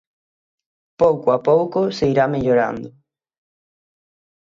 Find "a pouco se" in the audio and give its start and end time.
1.37-2.03